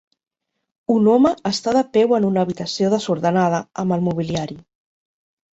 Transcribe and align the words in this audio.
Un 0.93 1.09
home 1.15 1.31
està 1.49 1.73
de 1.77 1.83
peu 1.97 2.15
en 2.19 2.25
una 2.31 2.45
habitació 2.47 2.89
desordenada 2.97 3.63
amb 3.85 3.97
el 3.99 4.05
mobiliari. 4.11 4.59